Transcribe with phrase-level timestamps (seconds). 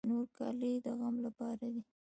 [0.09, 1.81] تور کالي د غم لپاره دي.